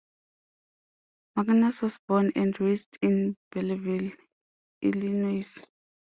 Magnus 1.35 1.83
was 1.83 1.99
born 2.07 2.31
and 2.35 2.59
raised 2.59 2.97
in 3.03 3.37
Belleville, 3.51 4.09
Illinois. 4.81 5.63